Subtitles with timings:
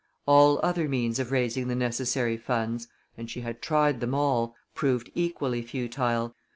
[0.25, 5.11] All other means of raising the necessary funds and she had tried them all proved
[5.13, 6.33] equally futile.